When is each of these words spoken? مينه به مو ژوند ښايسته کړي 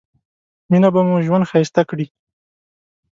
مينه 0.69 0.89
به 0.93 1.01
مو 1.07 1.15
ژوند 1.25 1.47
ښايسته 1.49 1.81
کړي 1.89 2.05